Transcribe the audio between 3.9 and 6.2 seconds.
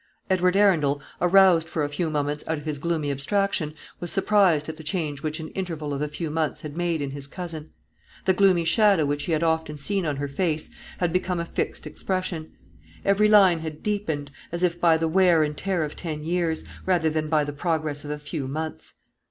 was surprised at the change which an interval of a